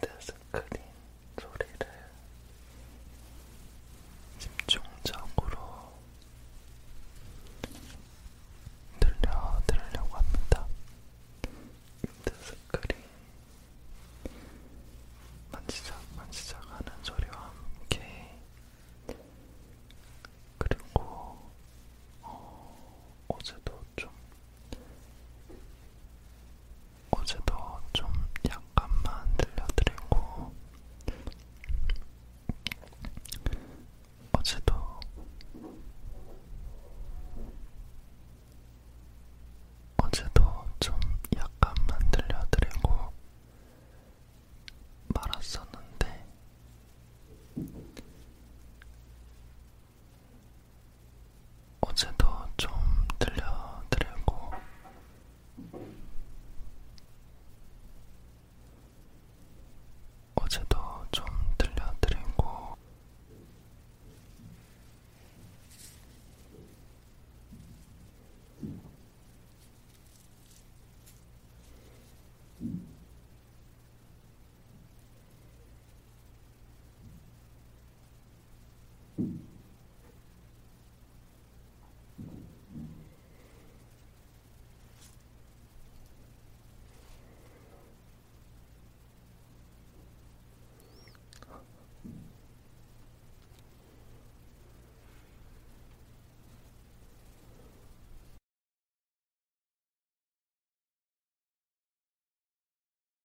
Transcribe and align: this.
this. 0.00 0.30